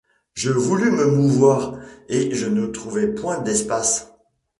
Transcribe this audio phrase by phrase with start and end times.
[0.33, 4.15] Je voulus me mouvoir, et ne trouvai point d’espace.